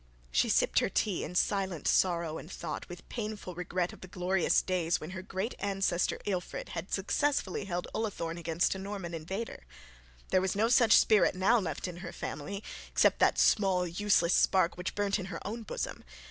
She 0.31 0.49
sipped 0.49 0.79
her 0.79 0.89
tea 0.89 1.23
in 1.23 1.35
silent 1.35 1.87
sorrow, 1.87 2.39
and 2.39 2.51
thought 2.51 2.89
with 2.89 3.07
painful 3.07 3.53
regret 3.53 3.93
of 3.93 4.01
the 4.01 4.07
glorious 4.07 4.63
days 4.63 4.99
when 4.99 5.11
her 5.11 5.21
great 5.21 5.53
ancestor 5.59 6.17
Ealfried 6.25 6.69
had 6.69 6.91
successfully 6.91 7.65
held 7.65 7.87
Ullathorne 7.93 8.39
against 8.39 8.73
a 8.73 8.79
Norman 8.79 9.13
invader. 9.13 9.63
There 10.29 10.41
was 10.41 10.55
no 10.55 10.69
such 10.69 10.93
spirit 10.97 11.35
now 11.35 11.59
left 11.59 11.87
in 11.87 11.97
her 11.97 12.11
family 12.11 12.63
except 12.91 13.19
that 13.19 13.37
small 13.37 13.85
useless 13.85 14.33
spark 14.33 14.75
which 14.75 14.95
burnt 14.95 15.19
in 15.19 15.25
her 15.27 15.39
own 15.45 15.61
bosom. 15.61 16.03